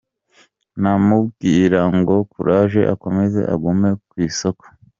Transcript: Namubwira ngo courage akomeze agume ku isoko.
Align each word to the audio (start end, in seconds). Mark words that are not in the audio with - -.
Namubwira 0.81 1.79
ngo 1.97 2.15
courage 2.31 2.81
akomeze 2.93 3.39
agume 3.53 3.89
ku 4.09 4.15
isoko. 4.29 4.63